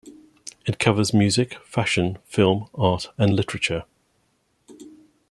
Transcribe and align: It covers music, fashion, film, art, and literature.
It 0.65 0.79
covers 0.79 1.13
music, 1.13 1.59
fashion, 1.63 2.17
film, 2.25 2.65
art, 2.73 3.09
and 3.19 3.35
literature. 3.35 3.83